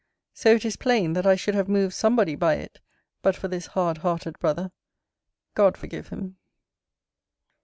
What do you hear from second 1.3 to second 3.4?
should have moved somebody by it, but